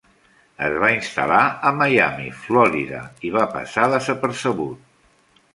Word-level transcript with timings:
Es 0.67 0.77
va 0.83 0.87
instal·lar 0.93 1.41
a 1.71 1.73
Miami, 1.81 2.27
Florida 2.47 3.05
i 3.29 3.33
va 3.39 3.47
passar 3.55 3.87
desapercebut. 3.93 4.93